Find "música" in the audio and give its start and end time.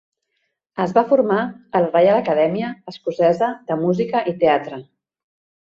3.85-4.25